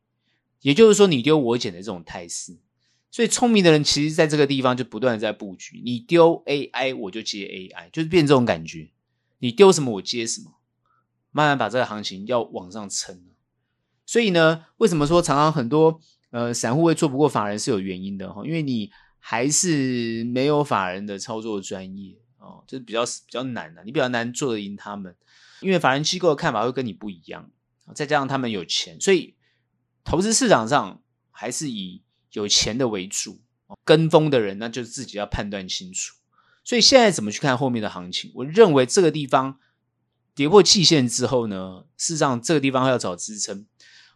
[0.62, 2.58] 也就是说你丢我捡的这种态势。
[3.12, 8.90] 所以聪明的人其实在这个地方就不断的在布局，你丢 AI 我就接 AI，就是变这种感觉，
[9.40, 10.60] 你丢什么我接什么，
[11.32, 13.26] 慢慢把这个行情要往上撑。
[14.06, 16.00] 所以呢，为什么说常常很多
[16.30, 25.16] 呃散户会做不过法人是有原因的哈，因为你还是没有法人的操作专业哦，就是比较比较难的，你比较难做得赢他们，
[25.62, 27.50] 因为法人机构的看法会跟你不一样，
[27.96, 29.36] 再加上他们有钱，所以
[30.04, 32.04] 投资市场上还是以。
[32.34, 33.42] 有钱的为主，
[33.84, 36.16] 跟风的人那就自己要判断清楚。
[36.70, 38.32] 所以现在怎么去看后面的行情？
[38.36, 39.58] 我认为这个地方
[40.36, 43.66] 跌破季线之后呢，事实上这个地方要找支撑。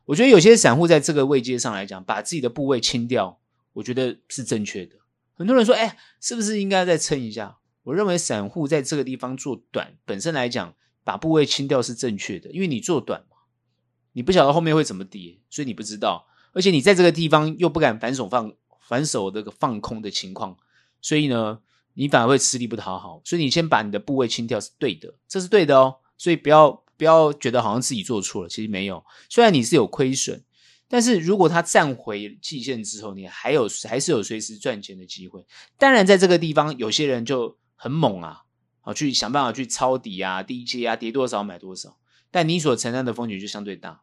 [0.05, 3.39] 我觉得有些散户在这个位阶上来讲，把自己的部位清掉，
[3.73, 4.97] 我觉得是正确的。
[5.33, 7.57] 很多人说，哎，是不是应该再撑一下？
[7.81, 13.37] 我认为散户在这个地方做短，本身来讲，把部位清掉是正确的，因为你做短嘛，
[14.11, 16.27] 你不晓得后面会怎么跌，所以你不知道。
[16.51, 20.55] 而且你在这个地方又不敢反手放反手这个放空的情况，
[21.01, 21.57] 所以呢，
[21.93, 23.21] 你反而会吃力不讨好。
[23.23, 25.97] 所以你先把你的部位清掉是对的，这是对的哦。
[26.17, 29.03] 所以不要不要觉得好像自己做错了，其实没有。
[29.29, 30.43] 虽然你是有亏损，
[30.87, 35.45] 但是如果它站回季线之后，你还有还是有随时赚钱的机会。
[35.77, 38.43] 当然，在这个地方有些人就很猛啊，
[38.79, 41.97] 好去想办法去抄底啊、低阶啊，跌多少买多少，
[42.31, 44.01] 但你所承担的风险就相对大。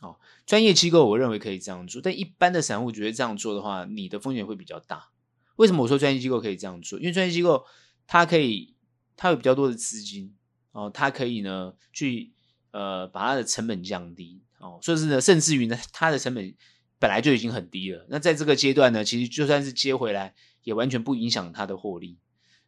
[0.00, 0.16] 哦，
[0.46, 5.10] 专业机构我认为可以这样做，但一般的散户觉得这样做的话，你的风险会比较大。
[5.58, 6.98] 为什么我说专业机构可以这样做？
[6.98, 7.64] 因为专业机构
[8.06, 8.74] 它可以，
[9.16, 10.34] 它有比较多的资金
[10.72, 12.32] 哦，它可以呢去
[12.70, 16.54] 呃把它的成本降低哦，所以是呢，甚至于呢，它的成本
[16.98, 18.06] 本来就已经很低了。
[18.08, 22.18] 那在这个阶段呢，其实就算是接回来，也完全不影响它的获利。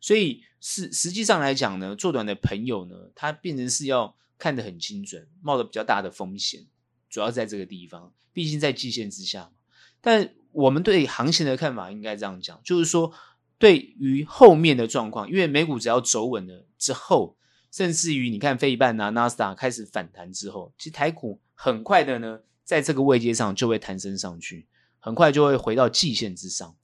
[0.00, 6.66] 所以是实际上来讲呢，做短的朋友呢，他变成是要看得很精准，冒着比较大的风险。
[7.09, 9.53] 主要在这个地方，毕竟在季线之下嘛。
[10.00, 13.12] 但我们对行情的看法应该这样讲，就是说，
[13.58, 17.36] 对于后面的状况，因为美股只要走稳了之后，
[17.70, 24.66] 甚至于你看费半啊、纳斯达开始反弹之后，其实台股很快的呢，在这个位阶上就会弹升上去，
[24.98, 26.74] 很快就会回到季线之上。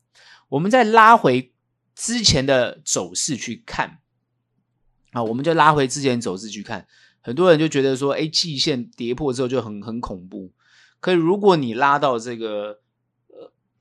[0.48, 1.52] 我们再拉回
[1.94, 3.98] 之前的走势去看，
[5.10, 6.86] 啊，我们就拉回之前走势去看。
[7.20, 10.52] 很多人就觉得说，哎，季线跌破之后就很很恐怖。
[11.00, 12.80] 可是如果你拉到这个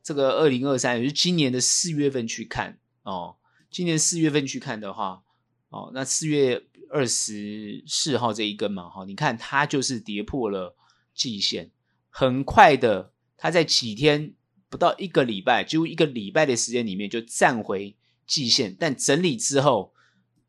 [0.06, 3.38] 这个二零二三，也就是今年的四月份去看哦，
[3.72, 5.24] 今年四月份去看的话，
[5.70, 10.78] 哦，那四月二十四号这一根嘛，哈、哦，你看它就是跌破了
[11.16, 11.72] 季线，
[12.12, 14.36] 很快的，它在几天
[14.70, 19.92] 不到一个礼拜，几乎一个礼拜的时间里面就站回季线，但整理之后，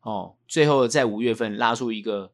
[0.01, 2.31] 哦，最后在五月份拉出一个。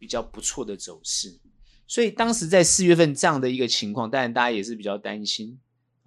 [0.00, 1.38] 比较不错的走势，
[1.86, 5.60] 所以当时在四月份这样的一个情况，当然大家也是比较担心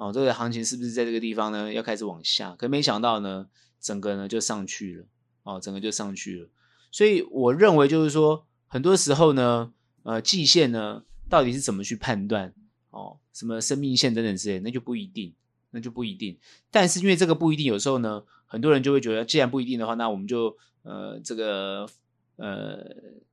[0.04, 2.56] 哦，这个行情是不是在这个地方呢要开始往下？
[2.58, 3.48] 可没想到呢，
[3.80, 5.06] 整个呢就上去了
[5.44, 6.50] 哦，整个就上去了。
[6.92, 9.72] 所以我认为就是说，很多时候呢，
[10.04, 12.54] 呃，季线呢到底是怎么去判断
[12.90, 15.34] 哦，什么生命线等等之类，那就不一定，
[15.72, 16.38] 那就不一定。
[16.70, 21.88] 但是因为这个不一定，有时候呢，很多人就会觉得，既然不一定的话，那我们就呃这个。
[22.36, 22.84] 呃，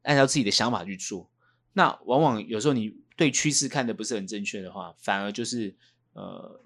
[0.02, 1.30] 按照自己的想法去做，
[1.72, 5.74] 那往往有时候你对趋势看的不是很正确的话，反而就是
[6.20, 6.60] 呃，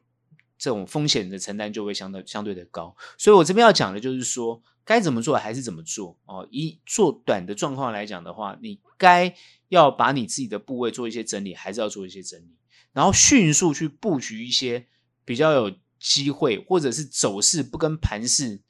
[0.58, 2.96] 这种风险的承担就会相对相对的高。
[3.16, 6.48] 所以我这边要讲的就是说，该怎么做还是怎么做哦。
[6.50, 9.32] 以做短的状况来讲的话，你该
[9.68, 12.56] 要把你自己的部位做一些整理，还是要做一些整理，
[12.92, 14.88] 然后迅速去布局一些
[15.24, 18.60] 比较有机会，或者是走势不跟盘势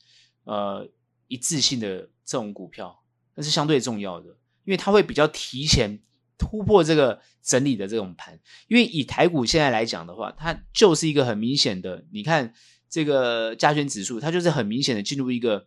[0.45, 0.87] 呃
[1.29, 3.03] 一致性的这种股票。
[3.35, 4.27] 那是相对重要的，
[4.65, 5.99] 因为它会比较提前
[6.45, 8.39] 突破这个整理的这种盘。
[8.69, 12.53] 因为以台股现在来讲的话，它就是一个很明显的，你看
[12.91, 15.67] 这个加权指数，它就是很明显的进入一个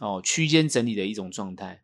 [0.00, 1.82] 哦区间整理的一种状态。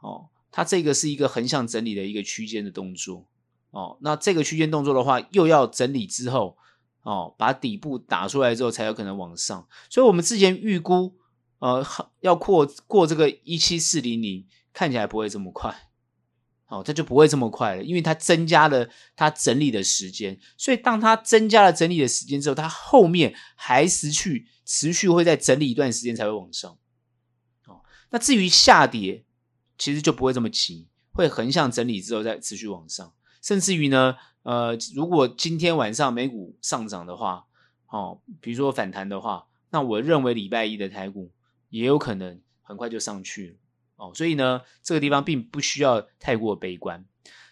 [0.00, 3.26] 哦，它这个是一个横向整理的一个区间的动作。
[3.70, 6.56] 哦，那这个区间动作的话，又要整理之后，
[7.02, 9.66] 哦，把底部打出来之后，才有可能往上。
[9.88, 11.16] 所以我们之前预估，
[11.58, 11.84] 呃，
[12.20, 14.46] 要过过这个一七四零零。
[14.72, 15.89] 看起来不会这么快，
[16.70, 26.78] 哦，它就不会这么快了，因为它增加了它整理的时间，所以当它增加了整理的时间之后，它后面还持续持续会再整理一段时间才会往上，
[27.66, 29.24] 哦，那至于下跌，
[29.76, 37.46] 其实就不会这么急，会横向整理之后再持续往上，甚至于呢，呃，如果今天晚上美股上涨的话，
[37.88, 41.32] 哦，比如说反弹的话，那我认为礼拜一的台股
[41.68, 43.56] 也有可能很快就上去了。
[44.00, 47.04] 哦，所以呢，这个地方并不需要太过悲观。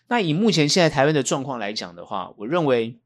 [0.09, 2.99] 那以目前现在台湾的状况来讲的话，我认为，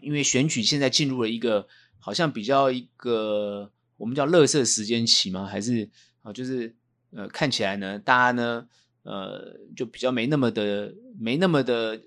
[0.00, 1.68] 因为选举现在进入了一个
[2.00, 5.46] 好像比较一个我们叫垃圾时间期吗？
[5.46, 5.88] 还是
[6.22, 6.74] 啊，就是
[7.12, 8.66] 呃，看起来呢，大家呢，
[9.04, 12.02] 呃，就比较没那么的没那么的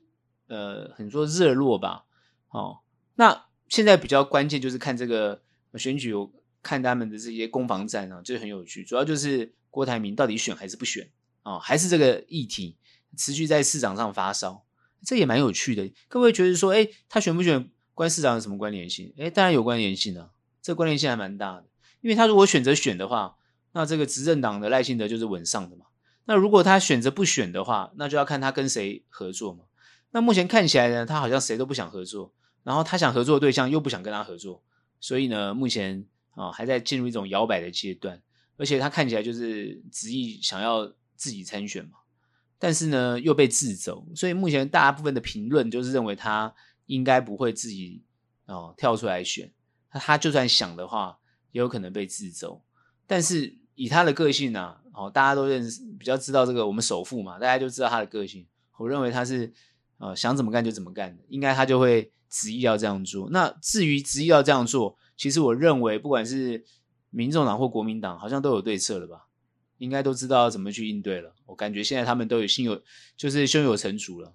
[0.47, 2.03] 呃，很说热络吧。
[2.49, 2.79] 哦，
[3.15, 5.41] 那现在比较关键就是看这个
[5.75, 6.13] 选举，
[6.61, 8.83] 看他们的这些攻防战啊，就很有趣。
[8.83, 11.09] 主要就是郭台铭到底选还是不选
[11.43, 11.55] 啊？
[11.55, 12.77] 哦，还是这个议题？
[13.17, 14.63] 持续在市场上发烧，
[15.05, 15.91] 这也蛮有趣的。
[16.07, 19.13] 各位觉得说，哎，他选不选关市场有什么关联性？
[19.17, 20.29] 哎，当然有关联性啊，
[20.61, 21.65] 这关联性还蛮大的。
[21.99, 23.35] 因为他如果选择选的话，
[23.73, 25.87] 那这个执政党的赖清德就是稳上的嘛。
[26.23, 29.65] 那如果他选择不选的话，那就要看他跟谁合作嘛。
[30.11, 32.33] 那目前看起来呢，他好像谁都不想合作，
[32.63, 34.63] 然后他想合作的对象又不想跟他合作，
[35.01, 38.21] 所以呢，目前啊还在进入一种摇摆的阶段，
[38.57, 41.99] 而且他看起来就是执意想要自己参选嘛。
[42.57, 46.53] 但是呢，又被自走，所以目前大部分的评论就是认为他
[46.85, 48.01] 应该不会自己
[48.45, 49.51] 哦跳出来选。
[49.91, 51.19] 他就算想的话，
[51.51, 52.63] 也有可能被自走。
[53.05, 58.45] 但是以他的个性呢、啊，哦，大家都认识，比较知道这个我们首富嘛，大家就知道他的个性。
[58.77, 59.53] 我认为他是
[59.97, 63.29] 呃想怎么干就怎么干的，应该他就会执意要这样做。
[63.29, 66.65] 那至于执意要这样做，其实我认为不管是
[67.15, 69.27] 民众党或国民党，好像都有对策了吧。
[69.77, 71.35] 应该都知道怎么去应对了。
[71.45, 72.81] 我感觉现在他们都有心有，
[73.17, 74.33] 就是胸有成竹了，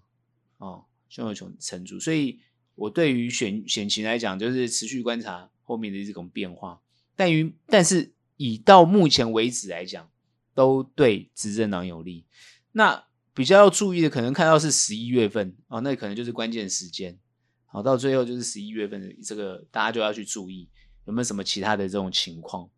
[0.58, 1.98] 哦，胸有成成竹。
[1.98, 2.40] 所以，
[2.74, 6.82] 我对于选选情来讲，就是持续观察后面的这种变化。
[7.16, 10.10] 但于但是以到目前为止来讲，
[10.54, 12.26] 都对执政党有利。
[12.72, 17.18] 那比较要注意的，可能看到是十一月份哦，那可能就是关键时间。
[17.64, 20.68] 好，到最后就是十一月份的这个，大家就要去注意
[21.10, 22.70] 有没有什么其他的这种情况，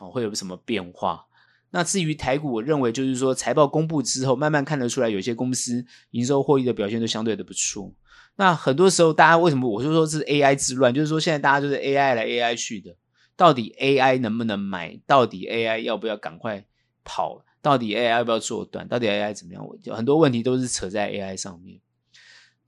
[0.00, 1.24] 哦，会有什么变化。
[1.70, 7.92] 那至于台股，我认为就是说财报公布之后，慢慢看得出来，有些公司营收获利的表现都相对的不错。
[8.36, 10.92] 那很多时候，大家为什么我就说是 AI 之乱？
[10.92, 12.96] 就是说现在大家就是 AI 来 AI 去的，
[13.36, 15.00] 到底 AI 能不能买？
[15.06, 16.66] 到底 AI 要不要赶快
[17.04, 17.44] 跑？
[17.62, 18.86] 到底 AI 要不要做短？
[18.86, 19.64] 到底 AI 怎么样？
[19.82, 21.80] 就很多问题都是扯在 AI 上面。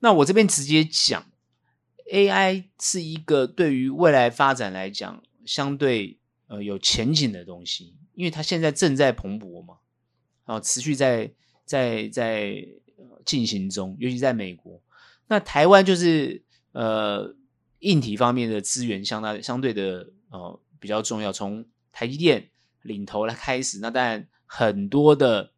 [0.00, 1.24] 那我这边直接讲
[2.12, 7.94] ，AI 是一个对于未来发展来讲相对呃有前景的东西。
[8.14, 9.76] 因为它现在正在蓬勃嘛，
[10.44, 11.30] 然后持续在
[11.64, 12.66] 在在
[13.24, 14.82] 进行中，尤其在美国。
[15.28, 16.42] 那台湾就是
[16.72, 17.32] 呃
[17.78, 22.50] 硬体方面的资源相当相对的呃比较重要，从台积电
[22.82, 25.52] 领头来开始，那当然很多的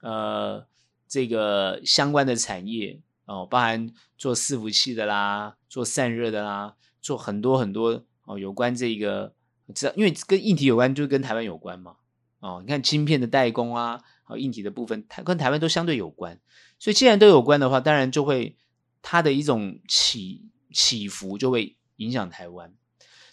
[0.00, 0.68] 呃
[1.08, 9.34] 这个相关的产业哦、包含做伺服器的啦，做散热的啦，做很多很多哦、有关这个。
[9.74, 11.96] 知道，因为跟硬体有关，就跟台湾有关嘛。
[12.40, 16.40] 哦，你看晶片的代工啊，还有硬体的部分，台跟台湾都相对有关。
[16.78, 18.56] 所以既然都有关的话，当然就会
[19.02, 22.72] 它的一种起起伏就会影响台湾。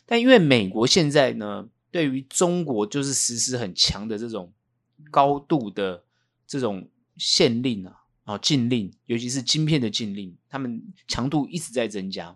[0.05, 4.51] 但因为美国现在呢，对于中国就是实施很强的这种
[5.09, 6.03] 高度的
[6.45, 12.35] 这种限令啊，啊禁令，尤其是晶片的禁令，他们强度一直在增加。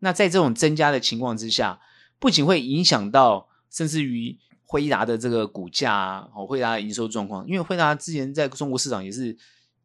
[0.00, 1.80] 那在这种增加的情况之下，
[2.18, 9.36] 不仅会影响到，甚至于辉达的这个股价啊，哦，辉达的营收状况，因为辉达之前在中国市场也是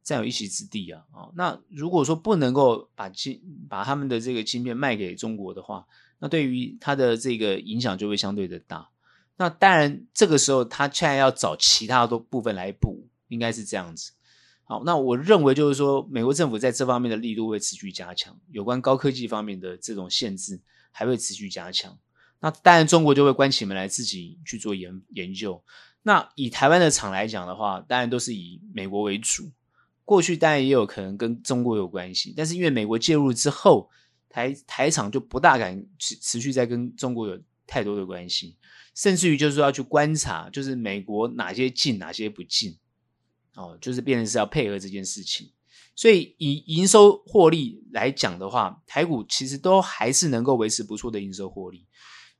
[0.03, 5.85] 占有一席之地啊，哦，那如果说不能够把晶把他们的这个晶片卖给中国的话，
[6.19, 8.89] 那对于它的这个影响就会相对的大。
[9.37, 14.13] 那当然，这个时候他现在要找其他的部分来补，应该是这样子。
[14.67, 20.59] 好，那我认为就是说，美国政府在这方面的力度会持续加强，有关高科技方面的这种限制
[20.91, 21.95] 还会持续加强。
[22.39, 25.63] 那当然，中国就会关起门来自己去做研研究。
[26.01, 29.51] 那以台湾的厂来讲的话，当然都是以美国为主。
[30.03, 33.89] 过去当然也有可能跟中国有关系，但是因为美国介入之后，
[34.29, 38.55] 台台厂就不大敢持持续在跟中国有太多的关系，
[38.93, 42.77] 甚至于就是说要去观察，就是美国哪些进，哪些不进，
[43.55, 45.51] 哦，就是变成是要配合这件事情。
[45.95, 51.85] 所以以营收获利来讲的话，台股其实都还是能够维持不错的营收获利。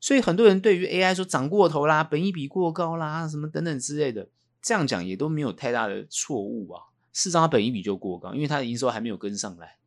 [0.02, 4.30] 所以很多人对于 AI 说涨过头啦，本益比过高啦，什么等等之类的，
[4.62, 6.82] 这样讲也都没有太大的错误啊。
[7.14, 9.78] 事实上，它本益比就过高，因为它的营收还没有跟上来。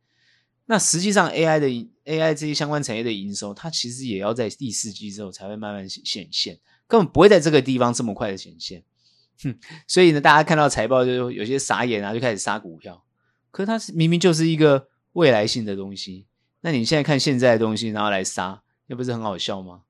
[0.65, 1.67] 那实际上，AI 的
[2.05, 8.83] AI 这些相关产业的营收，它其实也要在第四季之后才会慢慢显现，根本不会在这个地方这么快的显现。
[9.43, 13.03] 哼， 所以呢，大家看到财报就有些傻眼啊，就开始杀股票。
[13.51, 16.27] 可是它是明明就是一个未来性的东西，
[16.61, 19.81] 那你现在看现在的东西，然后来杀，那不是很好笑吗？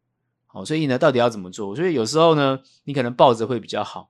[0.48, 1.76] 好，所以呢，到底要怎么做？
[1.76, 4.10] 所以有时候呢，你可能抱着会比较好，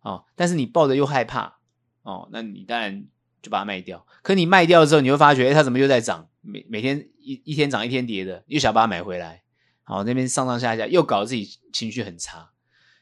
[0.00, 1.58] 哦，但是你抱着又害怕
[2.02, 3.04] 哦，那你当然
[3.42, 4.06] 就把它卖掉。
[4.22, 6.28] 可你卖掉之后，你会发觉，哎，它怎么又在涨？
[6.40, 9.42] 每每天一一天涨一天跌的，又想把它买回来，
[9.82, 12.50] 好，那边上上下下又搞得自己情绪很差。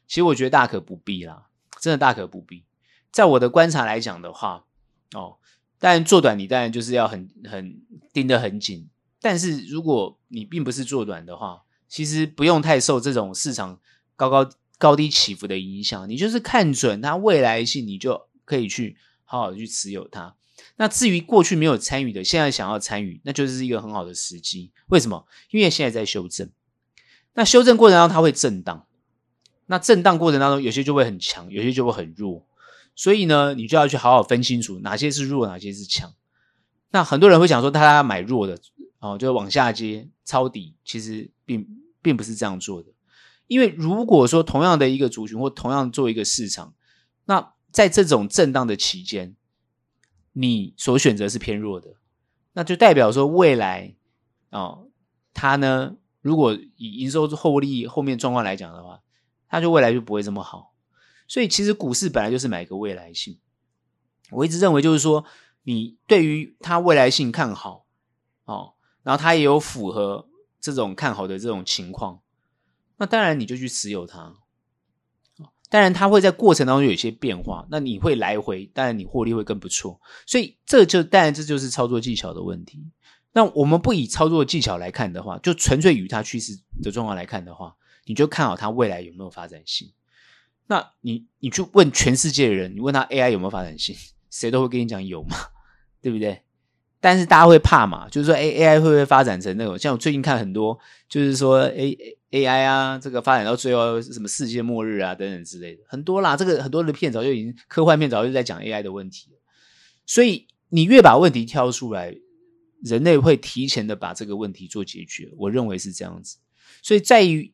[0.06, 1.46] 其实我觉得大可不必啦，
[1.84, 2.64] 真的大可不必。
[3.12, 4.64] 在我的观察来讲的话，
[5.12, 5.36] 哦，
[5.78, 8.88] 当然做短你当然就是要很很盯得很紧。
[9.20, 13.78] 但是如果你并不是做短的话，其实不用太受这种市场
[14.16, 16.08] 高高高低起伏的影响。
[16.08, 20.34] 你就是看准它未来性，你就可以去好好的去持有它。
[20.76, 24.72] 那至于过去没有参与的，现在想要参与，那就是一个很好的时机。
[24.88, 25.26] 为什么？
[25.50, 26.48] 因为现在在修正。
[27.34, 28.86] 那修正过程当中它会震荡，
[29.66, 32.46] 那震荡过程当中有些就会很强，有些就会很弱。
[32.94, 36.12] 所以呢，你就要去好好分清楚哪些是弱，哪些是强。
[36.90, 38.56] 那很多人会想说，他买弱的
[39.00, 41.66] 哦，就往下接抄底，其实并
[42.00, 42.90] 并不是这样做的。
[43.46, 46.72] 因为如果说同样的一个族群或同样做一个市场，
[47.24, 49.34] 那在这种震荡的期间，
[50.32, 51.96] 你所选择是偏弱的，
[52.52, 53.96] 那就代表说未来
[54.50, 54.86] 哦，
[55.34, 59.00] 它呢，如果以营收获利后面状况来讲的话，
[59.54, 60.74] 它就未来就不会这么好。
[61.28, 63.38] 所以其实股市本来就是买一个未来性。
[64.32, 65.24] 我一直认为就是说，
[65.62, 67.86] 你对于它未来性看好
[68.46, 68.72] 哦，
[69.04, 70.26] 然后它也有符合
[70.60, 72.20] 这种看好的这种情况，
[72.96, 74.34] 那当然你就去持有它。
[75.70, 80.00] 当然，它会在过程当中有一些变化，那你会来回，当然你获利会更不错。
[80.26, 82.84] 所以这就当然这就是操作技巧的问题。
[83.32, 87.76] 那我们不以操作技巧来看的话，就纯粹与它趋势的状况来看的话，
[88.06, 89.92] 你就看好它未来有没有发展性。
[90.66, 93.94] 那你你去问全世界的人，你问他 AI 有没有发展性，
[94.30, 95.36] 谁都会跟你讲有嘛，
[96.00, 96.40] 对不对？
[97.00, 99.78] 但是大家会怕嘛，就是说，哎，AI 会不会发展成那种？
[99.78, 106.34] 像我最近看很多，就是说，A AI 啊，这个发展到最后什么世界末日啊等等之类的，很多啦。
[106.34, 109.28] 这个很多的片早就已经科幻片早就在讲 AI 的问题。
[110.06, 112.16] 所以你越把问题挑出来，
[112.82, 115.30] 人类会提前的把这个问题做解决。
[115.36, 116.38] 我认为是这样子。
[116.82, 117.53] 所以在于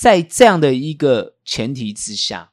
[0.00, 2.52] 在这样的一个前提之下，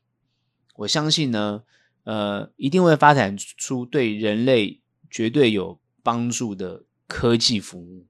[0.76, 1.64] 我相信呢，
[2.04, 5.80] 呃，一定会发展出对人类绝对有。
[6.04, 8.08] 帮助的科技服务，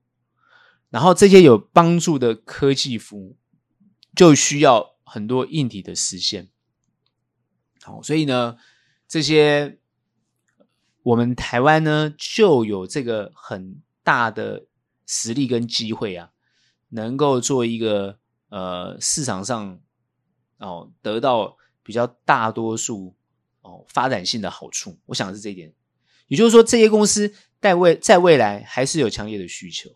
[0.91, 3.35] 然后这些有帮助的科技服务
[4.15, 6.47] 就需要很多硬体的实现。
[7.81, 8.57] 好，所以呢，
[9.07, 9.79] 这些
[11.01, 14.67] 我们台湾呢就有这个很大的
[15.07, 16.33] 实力跟机会啊，
[16.89, 18.19] 能够做一个
[18.49, 19.79] 呃市场上
[20.57, 23.15] 哦得到比较大多数
[23.61, 24.97] 哦发展性的好处。
[25.05, 25.73] 我想的是这一点，
[26.27, 27.33] 也就是说这些公司。
[27.59, 29.89] 在未在未来还是有强烈的需求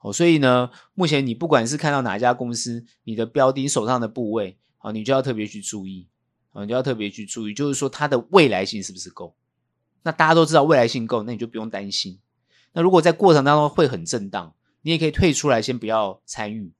[0.00, 6.08] 哦，所以呢，目前你不管是看到哪家公司，你的标的手上的部位，好，你就要特别去注意，
[6.52, 9.36] 啊，你就要特别去注意，就是说它的未来性是不是够？
[10.02, 12.18] 那大家都知道未来性够，那你就不用担心。
[12.72, 16.72] 那如果在过程当中会很震荡，你也可以退出来，先不要参与，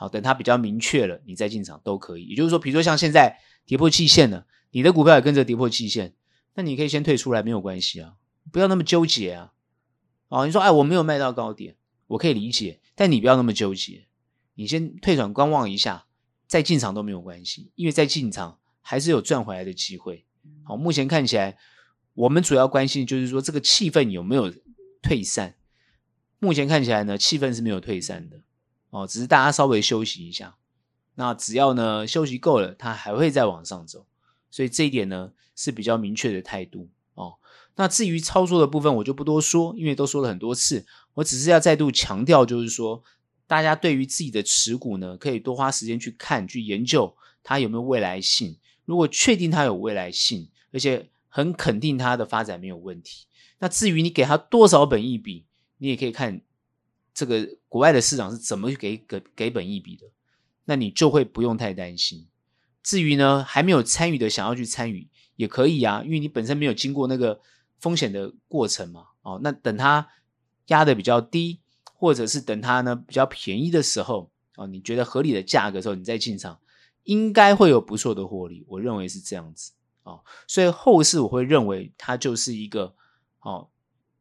[0.00, 2.26] 好，等它比较明确了，你再进场都可以。
[2.26, 3.36] 也就是说，比如说像现在
[3.66, 6.14] 跌破季线了，你的股票也跟着跌破季线，
[6.54, 8.14] 那你可以先退出来，没有关系啊，
[8.52, 9.54] 不要那么纠结啊。
[10.28, 11.74] 哦，你说哎，我没有卖到高点，
[12.06, 14.06] 我可以理解，但你不要那么纠结，
[14.54, 16.06] 你先退场观望一下，
[16.46, 20.24] 再进场都没有关系，因为再进场还是有赚回来的机会。
[20.62, 21.58] 好，目前看起来，
[22.14, 24.54] 我们主要关心就是说这个气氛有没有
[25.02, 25.56] 退散。
[26.38, 28.40] 目前看起来呢，气氛是没有退散的，
[28.90, 30.56] 哦，只是大家稍微休息一下。
[31.14, 34.06] 那只要呢休息够了，它还会再往上走，
[34.50, 37.34] 所以这一点呢是比较明确的态度哦。
[37.74, 40.86] 那至于操作的部分，我就不多说，因为都说了很多次。
[41.14, 43.02] 我只是要再度强调，就是说，
[43.46, 48.56] 大家对于自己的持股呢，可以多花时间去看、去研究它有没有未来性。
[48.84, 53.26] 如果确定它有未来性，而且很肯定它的发展没有问题，
[53.58, 55.44] 那至于你给它多少本益比，
[55.78, 56.40] 你也可以看
[57.18, 60.06] 这个国外的市场是怎么给给给本一比的，
[60.66, 62.28] 那你就会不用太担心。
[62.82, 67.40] 至于呢，还没有参与的，想要去参与也可以啊，因为你本身没有经过那个。
[67.80, 70.04] 风险的过程嘛，哦，那等它
[70.66, 76.58] 压得比较低，或者是等它呢比较便宜的时候，哦，你觉得合理的价格的时候，你再进场，
[77.04, 78.64] 应该会有不错的获利。
[78.66, 79.70] 我认为是这样子，
[80.02, 82.92] 哦，所以后市我会认为它就是一个，
[83.42, 83.68] 哦，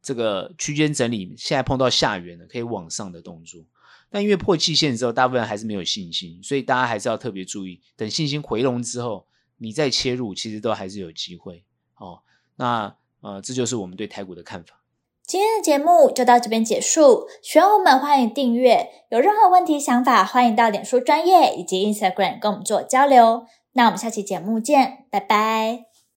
[0.07, 3.61] 这个区间整理，现在碰到下缘了，可以往上的动作。
[4.09, 9.27] 但因为破季线之后，大部分还是没有信心，所以大家还是要特别注意，等信心回笼之后，
[9.57, 11.65] 你再切入，其实都还是有机会。
[11.97, 12.21] 哦，
[12.55, 12.95] 那。
[13.19, 14.79] 呃，这就是我们对台股的看法。
[15.25, 23.47] 今天的节目就到这边结束，喜欢我们欢迎订阅，有任何问题想法，欢迎到脸书专业以及 Instagram 跟我们做交流。
[23.73, 25.86] 那我们下期节目见，拜拜。